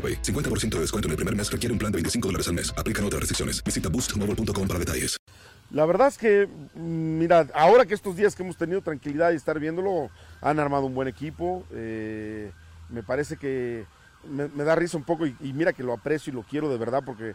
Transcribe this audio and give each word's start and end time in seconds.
AroPay. 0.00 0.22
50% 0.22 0.70
de 0.70 0.80
descuento 0.80 1.08
en 1.08 1.10
el 1.10 1.16
primer 1.16 1.36
mes 1.36 1.52
requiere 1.52 1.72
un 1.72 1.78
plan 1.78 1.92
de 1.92 1.96
25 1.96 2.28
dólares 2.28 2.48
al 2.48 2.54
mes. 2.54 2.72
Aplican 2.78 3.04
otras 3.04 3.20
restricciones. 3.20 3.62
Visita 3.62 3.90
boostmobile.com 3.90 4.66
para 4.66 4.78
detalles. 4.78 5.16
La 5.70 5.86
verdad 5.86 6.08
es 6.08 6.18
que, 6.18 6.48
mm, 6.74 7.18
mira, 7.18 7.46
ahora 7.54 7.84
que 7.84 7.94
estos 7.94 8.16
días 8.16 8.34
que 8.34 8.42
hemos 8.42 8.56
tenido 8.56 8.80
tranquilidad 8.80 9.32
y 9.32 9.36
estar 9.36 9.60
viéndolo, 9.60 10.10
han 10.40 10.58
armado 10.58 10.86
un 10.86 10.94
buen 10.94 11.08
equipo. 11.08 11.64
eh, 11.72 12.50
me 12.88 13.04
parece 13.04 13.36
que 13.36 13.84
me, 14.28 14.64
da 14.64 14.74
risa 14.74 14.96
un 14.96 15.04
poco 15.04 15.24
y 15.24 15.52
mira 15.52 15.72
que 15.72 15.84
lo 15.84 15.92
aprecio 15.92 16.32
y 16.32 16.34
lo 16.34 16.42
quiero 16.42 16.68
de 16.68 16.76
verdad 16.76 17.02
porque 17.06 17.34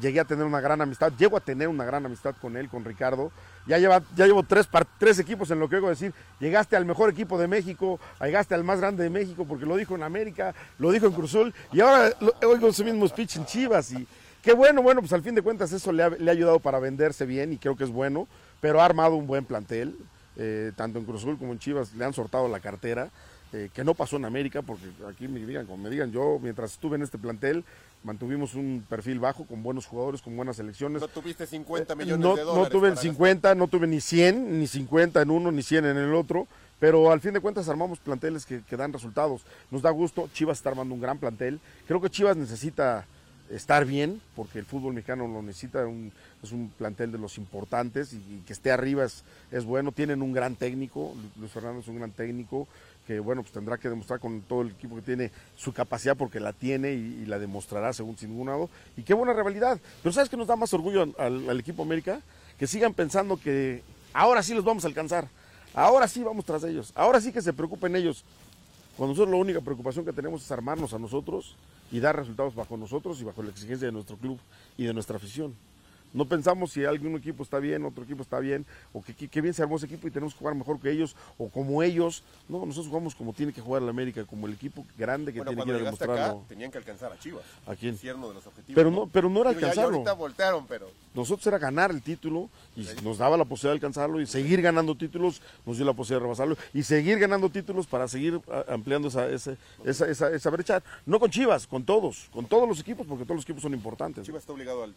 llegué 0.00 0.20
a 0.20 0.24
tener 0.24 0.44
una 0.44 0.60
gran 0.60 0.80
amistad, 0.80 1.12
llego 1.18 1.36
a 1.36 1.40
tener 1.40 1.68
una 1.68 1.84
gran 1.84 2.04
amistad 2.06 2.34
con 2.40 2.56
él, 2.56 2.68
con 2.68 2.84
Ricardo. 2.84 3.30
Ya, 3.66 3.78
lleva, 3.78 4.02
ya 4.14 4.26
llevo 4.26 4.42
tres, 4.42 4.68
tres 4.98 5.18
equipos 5.18 5.50
en 5.50 5.58
lo 5.58 5.68
que 5.68 5.76
oigo 5.76 5.88
decir. 5.88 6.12
Llegaste 6.40 6.76
al 6.76 6.84
mejor 6.84 7.10
equipo 7.10 7.38
de 7.38 7.48
México, 7.48 7.98
llegaste 8.20 8.54
al 8.54 8.64
más 8.64 8.80
grande 8.80 9.02
de 9.02 9.10
México 9.10 9.44
porque 9.48 9.66
lo 9.66 9.76
dijo 9.76 9.94
en 9.94 10.02
América, 10.02 10.54
lo 10.78 10.90
dijo 10.90 11.06
en 11.06 11.12
Cruzul 11.12 11.54
y 11.72 11.80
ahora 11.80 12.10
lo- 12.20 12.34
oigo 12.48 12.68
ese 12.68 12.84
mismo 12.84 13.06
speech 13.08 13.36
en 13.36 13.46
Chivas. 13.46 13.92
Y 13.92 14.06
qué 14.42 14.52
bueno, 14.52 14.82
bueno, 14.82 15.00
pues 15.00 15.12
al 15.12 15.22
fin 15.22 15.34
de 15.34 15.42
cuentas 15.42 15.72
eso 15.72 15.90
le 15.92 16.02
ha, 16.04 16.08
le 16.10 16.30
ha 16.30 16.32
ayudado 16.32 16.60
para 16.60 16.78
venderse 16.78 17.26
bien 17.26 17.52
y 17.52 17.58
creo 17.58 17.76
que 17.76 17.84
es 17.84 17.90
bueno, 17.90 18.28
pero 18.60 18.80
ha 18.80 18.84
armado 18.84 19.16
un 19.16 19.26
buen 19.26 19.44
plantel. 19.44 19.96
eh, 20.38 20.72
tanto 20.76 20.98
en 20.98 21.06
Cruzul 21.06 21.38
como 21.38 21.52
en 21.52 21.58
Chivas 21.58 21.94
le 21.94 22.04
han 22.04 22.12
sortado 22.12 22.46
la 22.46 22.60
cartera. 22.60 23.08
Eh, 23.56 23.70
que 23.72 23.84
no 23.84 23.94
pasó 23.94 24.16
en 24.16 24.24
América, 24.26 24.60
porque 24.60 24.84
aquí 25.08 25.28
me 25.28 25.40
digan, 25.46 25.64
como 25.66 25.82
me 25.82 25.88
digan, 25.90 26.12
yo 26.12 26.38
mientras 26.42 26.72
estuve 26.72 26.96
en 26.96 27.02
este 27.02 27.16
plantel 27.16 27.64
mantuvimos 28.04 28.54
un 28.54 28.84
perfil 28.88 29.18
bajo 29.18 29.46
con 29.46 29.62
buenos 29.62 29.86
jugadores, 29.86 30.20
con 30.20 30.36
buenas 30.36 30.56
selecciones. 30.56 31.00
No 31.00 31.08
tuviste 31.08 31.46
50 31.46 31.94
millones 31.94 32.18
No, 32.20 32.36
de 32.36 32.42
no 32.42 32.50
dólares. 32.50 32.70
tuve 32.70 32.88
el 32.88 32.94
para 32.94 33.02
50, 33.02 33.54
no 33.54 33.66
tuve 33.66 33.86
ni 33.86 34.00
100, 34.00 34.58
ni 34.60 34.66
50 34.66 35.22
en 35.22 35.30
uno, 35.30 35.50
ni 35.50 35.62
100 35.62 35.86
en 35.86 35.96
el 35.96 36.14
otro, 36.14 36.46
pero 36.78 37.10
al 37.10 37.20
fin 37.20 37.32
de 37.32 37.40
cuentas 37.40 37.68
armamos 37.68 37.98
planteles 37.98 38.44
que, 38.44 38.62
que 38.62 38.76
dan 38.76 38.92
resultados. 38.92 39.42
Nos 39.70 39.82
da 39.82 39.90
gusto, 39.90 40.28
Chivas 40.34 40.58
está 40.58 40.68
armando 40.68 40.94
un 40.94 41.00
gran 41.00 41.18
plantel. 41.18 41.58
Creo 41.88 42.00
que 42.00 42.10
Chivas 42.10 42.36
necesita 42.36 43.06
estar 43.50 43.84
bien, 43.84 44.20
porque 44.34 44.58
el 44.58 44.64
fútbol 44.64 44.94
mexicano 44.94 45.26
lo 45.28 45.42
necesita, 45.42 45.84
es 46.42 46.52
un 46.52 46.70
plantel 46.76 47.12
de 47.12 47.18
los 47.18 47.38
importantes 47.38 48.12
y, 48.12 48.42
que 48.46 48.52
esté 48.52 48.70
arriba 48.72 49.04
es, 49.04 49.64
bueno. 49.64 49.92
Tienen 49.92 50.22
un 50.22 50.32
gran 50.32 50.56
técnico, 50.56 51.14
Lu- 51.14 51.40
Luis 51.40 51.52
Fernando 51.52 51.80
es 51.80 51.88
un 51.88 51.96
gran 51.96 52.10
técnico, 52.10 52.66
que 53.06 53.20
bueno, 53.20 53.42
pues 53.42 53.52
tendrá 53.52 53.78
que 53.78 53.88
demostrar 53.88 54.18
con 54.18 54.40
todo 54.42 54.62
el 54.62 54.70
equipo 54.70 54.96
que 54.96 55.02
tiene 55.02 55.30
su 55.56 55.72
capacidad 55.72 56.16
porque 56.16 56.40
la 56.40 56.52
tiene 56.52 56.92
y, 56.92 57.24
la 57.26 57.38
demostrará 57.38 57.92
según 57.92 58.18
sin 58.18 58.30
ningún 58.30 58.48
lado. 58.48 58.68
Y 58.96 59.02
qué 59.02 59.14
buena 59.14 59.32
rivalidad. 59.32 59.78
Pero 60.02 60.12
¿sabes 60.12 60.28
qué 60.28 60.36
nos 60.36 60.48
da 60.48 60.56
más 60.56 60.74
orgullo 60.74 61.02
al- 61.18 61.48
al 61.48 61.60
equipo 61.60 61.82
América? 61.84 62.20
Que 62.58 62.66
sigan 62.66 62.94
pensando 62.94 63.36
que 63.36 63.82
ahora 64.12 64.42
sí 64.42 64.54
los 64.54 64.64
vamos 64.64 64.84
a 64.84 64.88
alcanzar. 64.88 65.28
Ahora 65.72 66.08
sí 66.08 66.22
vamos 66.22 66.44
tras 66.44 66.64
ellos. 66.64 66.90
Ahora 66.96 67.20
sí 67.20 67.32
que 67.32 67.42
se 67.42 67.52
preocupen 67.52 67.94
ellos. 67.94 68.24
Cuando 68.96 69.12
nosotros 69.12 69.30
la 69.32 69.40
única 69.40 69.60
preocupación 69.60 70.04
que 70.04 70.12
tenemos 70.12 70.42
es 70.42 70.50
armarnos 70.50 70.92
a 70.94 70.98
nosotros 70.98 71.54
y 71.90 72.00
dar 72.00 72.16
resultados 72.16 72.54
bajo 72.54 72.76
nosotros 72.76 73.20
y 73.20 73.24
bajo 73.24 73.42
la 73.42 73.50
exigencia 73.50 73.86
de 73.86 73.92
nuestro 73.92 74.16
club 74.16 74.38
y 74.76 74.84
de 74.84 74.94
nuestra 74.94 75.16
afición. 75.16 75.54
No 76.16 76.24
pensamos 76.24 76.72
si 76.72 76.82
algún 76.84 77.14
equipo 77.16 77.42
está 77.42 77.58
bien, 77.58 77.84
otro 77.84 78.02
equipo 78.02 78.22
está 78.22 78.40
bien, 78.40 78.64
o 78.94 79.02
que, 79.02 79.12
que- 79.14 79.28
que 79.28 79.40
bien 79.42 79.52
se 79.52 79.62
armó 79.62 79.76
ese 79.76 79.84
equipo 79.84 80.08
y 80.08 80.10
tenemos 80.10 80.32
que 80.32 80.38
jugar 80.38 80.54
mejor 80.54 80.80
que 80.80 80.90
ellos, 80.90 81.14
o 81.36 81.48
como 81.50 81.82
ellos. 81.82 82.22
No, 82.48 82.64
nosotros 82.64 82.88
jugamos 82.88 83.14
como 83.14 83.34
tiene 83.34 83.52
que 83.52 83.60
jugar 83.60 83.82
el 83.82 83.88
América, 83.90 84.24
como 84.24 84.46
el 84.46 84.54
equipo 84.54 84.84
grande 84.96 85.30
que 85.32 85.40
Bueno, 85.40 85.50
tiene 85.50 85.62
que 85.64 85.68
ir 85.68 85.74
a 85.74 85.76
acá, 85.76 85.84
demostrarlo. 86.06 86.44
tenían 86.48 86.70
que 86.70 86.78
alcanzar 86.78 87.12
a 87.12 87.18
Chivas. 87.18 87.44
¿A 87.66 87.76
quién? 87.76 87.98
De 88.00 88.14
los 88.14 88.46
objetivos. 88.46 88.74
Pero 88.74 88.90
no, 88.90 89.06
pero 89.06 89.28
no 89.28 89.42
era 89.42 89.50
Digo, 89.50 89.60
ya- 89.60 89.66
ya 89.66 89.70
alcanzarlo. 89.72 89.96
ahorita 89.98 90.12
voltearon, 90.14 90.66
pero 90.66 90.88
Nosotros 91.14 91.46
era 91.46 91.58
ganar 91.58 91.90
el 91.90 92.02
título 92.02 92.50
y 92.76 92.86
nos 93.02 93.16
daba 93.18 93.36
la 93.38 93.44
posibilidad 93.46 93.72
de 93.72 93.76
alcanzarlo 93.76 94.20
y 94.20 94.26
seguir 94.26 94.60
ganando 94.60 94.94
títulos, 94.94 95.40
nos 95.64 95.76
dio 95.76 95.84
la 95.86 95.92
posibilidad 95.94 96.20
de 96.20 96.24
rebasarlo 96.24 96.56
y 96.74 96.82
seguir 96.82 97.18
ganando 97.18 97.48
títulos 97.50 97.86
para 97.86 98.06
seguir 98.08 98.40
a- 98.50 98.72
ampliando 98.74 99.08
esa, 99.08 99.26
ese- 99.28 99.56
esa, 99.84 100.06
esa, 100.08 100.30
esa 100.30 100.50
brecha. 100.50 100.82
No 101.06 101.18
con 101.18 101.30
Chivas, 101.30 101.66
con 101.66 101.84
todos, 101.84 102.28
con 102.32 102.44
todos 102.46 102.68
los 102.68 102.80
equipos, 102.80 103.06
porque 103.06 103.24
todos 103.24 103.36
los 103.36 103.44
equipos 103.44 103.62
son 103.62 103.72
importantes. 103.74 104.24
Chivas 104.26 104.42
está 104.42 104.52
obligado 104.52 104.84
al- 104.84 104.94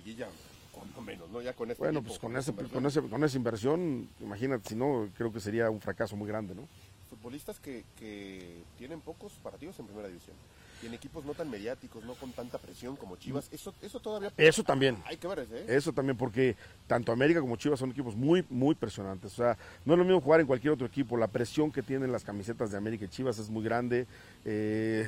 liguilla, 0.00 0.28
cuando 0.72 1.00
menos, 1.02 1.30
¿no? 1.30 1.42
Ya 1.42 1.52
con 1.52 1.70
este 1.70 1.82
Bueno, 1.82 2.00
equipo, 2.00 2.08
pues 2.08 2.18
con, 2.18 2.36
esa 2.36 2.52
ese, 2.52 2.68
con, 2.68 2.86
ese, 2.86 3.02
con 3.02 3.24
esa 3.24 3.36
inversión, 3.36 4.08
imagínate, 4.20 4.70
si 4.70 4.74
no, 4.74 5.08
creo 5.16 5.32
que 5.32 5.40
sería 5.40 5.70
un 5.70 5.80
fracaso 5.80 6.16
muy 6.16 6.28
grande, 6.28 6.54
¿no? 6.54 6.66
Futbolistas 7.08 7.58
que, 7.58 7.84
que 7.96 8.62
tienen 8.78 9.00
pocos 9.00 9.32
partidos 9.42 9.78
en 9.78 9.86
primera 9.86 10.08
división. 10.08 10.36
Y 10.82 10.86
en 10.86 10.94
equipos 10.94 11.26
no 11.26 11.34
tan 11.34 11.50
mediáticos, 11.50 12.02
no 12.04 12.14
con 12.14 12.32
tanta 12.32 12.56
presión 12.56 12.96
como 12.96 13.16
Chivas. 13.16 13.50
Eso, 13.52 13.74
eso 13.82 14.00
todavía... 14.00 14.32
Eso 14.38 14.64
también. 14.64 14.96
Hay 15.04 15.18
que 15.18 15.28
ver, 15.28 15.46
¿eh? 15.52 15.66
Eso 15.68 15.92
también, 15.92 16.16
porque 16.16 16.56
tanto 16.86 17.12
América 17.12 17.40
como 17.40 17.56
Chivas 17.56 17.78
son 17.78 17.90
equipos 17.90 18.16
muy, 18.16 18.46
muy 18.48 18.74
presionantes. 18.74 19.32
O 19.34 19.36
sea, 19.36 19.58
no 19.84 19.92
es 19.92 19.98
lo 19.98 20.04
mismo 20.06 20.22
jugar 20.22 20.40
en 20.40 20.46
cualquier 20.46 20.72
otro 20.72 20.86
equipo. 20.86 21.18
La 21.18 21.26
presión 21.26 21.70
que 21.70 21.82
tienen 21.82 22.10
las 22.10 22.24
camisetas 22.24 22.70
de 22.70 22.78
América 22.78 23.04
y 23.04 23.08
Chivas 23.08 23.38
es 23.38 23.50
muy 23.50 23.62
grande. 23.62 24.06
Eh, 24.46 25.06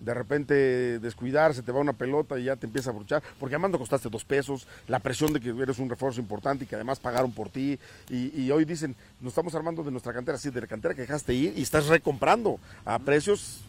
de 0.00 0.14
repente 0.14 0.98
descuidar, 0.98 1.54
se 1.54 1.62
te 1.62 1.72
va 1.72 1.80
una 1.80 1.92
pelota 1.92 2.38
y 2.38 2.44
ya 2.44 2.56
te 2.56 2.66
empieza 2.66 2.90
a 2.90 2.92
bruchar, 2.92 3.22
porque 3.38 3.54
además 3.54 3.72
no 3.72 3.78
costaste 3.78 4.08
dos 4.08 4.24
pesos, 4.24 4.66
la 4.86 5.00
presión 5.00 5.32
de 5.32 5.40
que 5.40 5.50
eres 5.50 5.78
un 5.78 5.88
refuerzo 5.88 6.20
importante 6.20 6.64
y 6.64 6.66
que 6.66 6.74
además 6.74 7.00
pagaron 7.00 7.32
por 7.32 7.48
ti, 7.48 7.78
y, 8.08 8.40
y 8.40 8.50
hoy 8.50 8.64
dicen, 8.64 8.94
nos 9.20 9.32
estamos 9.32 9.54
armando 9.54 9.82
de 9.82 9.90
nuestra 9.90 10.12
cantera, 10.12 10.38
sí, 10.38 10.50
de 10.50 10.60
la 10.60 10.66
cantera 10.66 10.94
que 10.94 11.02
dejaste 11.02 11.34
ir 11.34 11.54
y 11.56 11.62
estás 11.62 11.86
recomprando 11.86 12.58
a 12.84 12.98
precios 12.98 13.60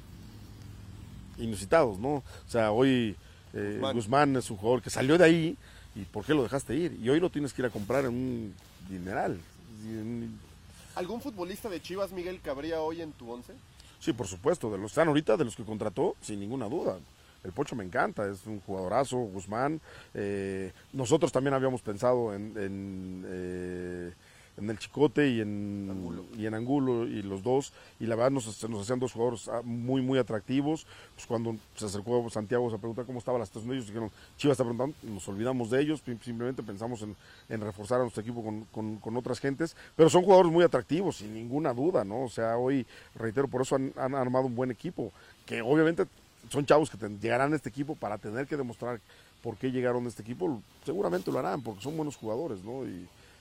inusitados, 1.38 1.98
¿no? 2.00 2.16
O 2.16 2.24
sea, 2.48 2.72
hoy 2.72 3.16
eh, 3.54 3.74
Guzmán. 3.76 3.96
Guzmán. 3.96 4.36
es 4.36 4.50
un 4.52 4.58
jugador 4.58 4.82
que 4.82 4.90
salió 4.90 5.18
de 5.18 5.24
ahí 5.24 5.58
y 5.96 6.02
¿por 6.02 6.26
qué 6.26 6.34
lo 6.34 6.44
dejaste 6.44 6.76
ir? 6.76 6.98
Y 7.02 7.10
hoy 7.10 7.20
lo 7.20 7.30
tienes 7.30 7.54
que 7.54 7.62
ir 7.62 7.66
a 7.66 7.70
comprar 7.70 8.06
en 8.06 8.12
un 8.12 8.56
dineral. 8.90 9.40
¿Algún 10.96 11.22
futbolista 11.22 11.70
de 11.70 11.82
Chivas, 11.82 12.12
Miguel, 12.12 12.42
cabría 12.42 12.82
hoy 12.82 13.02
en 13.02 13.12
tu 13.14 13.32
once? 13.32 13.54
Sí, 14.00 14.14
por 14.14 14.28
supuesto, 14.28 14.72
de 14.72 14.78
los 14.78 14.92
están 14.92 15.10
ahorita, 15.10 15.36
de 15.36 15.46
los 15.46 15.56
que 15.56 15.64
contrató, 15.64 16.16
sin 16.22 16.40
ninguna 16.40 16.68
duda. 16.68 16.98
el 17.44 17.52
Pocho 17.52 17.76
me 17.76 17.84
encanta, 17.84 18.28
es 18.30 18.46
un 18.46 18.62
jugadorazo, 18.62 19.18
Guzmán. 19.18 19.82
Eh, 20.14 20.72
nosotros 20.94 21.32
también 21.32 21.54
habíamos 21.54 21.82
pensado 21.82 22.34
en, 22.34 22.54
en, 22.58 23.26
eh, 23.28 24.14
en 24.60 24.70
el 24.70 24.78
Chicote 24.78 25.30
y 25.30 25.42
en 25.42 25.88
Angulo. 25.90 26.26
y 26.38 26.46
en 26.46 26.54
Angulo 26.54 27.08
y 27.08 27.22
los 27.22 27.44
dos 27.44 27.74
y 28.00 28.06
la 28.06 28.16
verdad 28.16 28.32
nos, 28.32 28.70
nos 28.70 28.82
hacían 28.82 29.00
dos 29.00 29.14
jugadores 29.14 29.48
ah, 29.48 29.62
muy 29.64 30.02
muy 30.02 30.20
atractivos. 30.20 30.86
Pues 31.16 31.26
cuando 31.28 31.56
se 31.76 31.86
acercó 31.86 32.30
Santiago 32.30 32.68
a 32.68 32.78
preguntar 32.78 33.06
cómo 33.06 33.20
estaba 33.20 33.40
la 33.40 33.46
situación 33.46 33.72
de 33.72 33.76
ellos 33.78 33.88
dijeron 33.88 34.12
Chivas 34.38 34.56
está 34.56 34.64
preguntando 34.64 34.96
nos 35.04 35.28
olvidamos 35.28 35.70
de 35.70 35.82
ellos 35.82 36.02
simplemente 36.24 36.64
pensamos 36.64 37.02
en, 37.02 37.16
en 37.50 37.62
reforzar 37.62 38.00
a 38.00 38.04
nuestro 38.04 38.22
equipo 38.22 38.44
con, 38.44 38.66
con, 38.66 38.98
con, 38.98 39.18
otras 39.18 39.40
gentes 39.40 39.76
pero 39.96 40.10
son 40.10 40.24
jugadores 40.24 40.52
muy 40.52 40.64
atractivos 40.64 41.18
sin 41.18 41.34
ninguna 41.34 41.74
duda 41.74 42.04
no 42.04 42.24
o 42.24 42.30
sea 42.30 42.58
hoy 42.58 42.86
reitero 43.16 43.48
por 43.48 43.62
eso 43.62 43.76
han, 43.76 43.94
han 43.98 44.16
armado 44.16 44.46
un 44.46 44.56
buen 44.56 44.72
equipo 44.72 45.12
que 45.46 45.62
obviamente 45.62 46.06
son 46.50 46.66
chavos 46.66 46.90
que 46.90 46.98
te, 46.98 47.10
llegarán 47.10 47.54
a 47.54 47.56
este 47.56 47.70
equipo 47.70 47.96
para 47.96 48.18
tener 48.18 48.48
que 48.48 48.58
demostrar 48.58 49.00
por 49.42 49.58
qué 49.58 49.72
llegaron 49.72 50.06
a 50.06 50.10
este 50.10 50.22
equipo 50.22 50.62
seguramente 50.86 51.32
lo 51.32 51.40
harán 51.40 51.62
porque 51.62 51.82
son 51.82 51.96
buenos 51.96 52.16
jugadores 52.16 52.64
no 52.64 52.86
y 52.86 53.08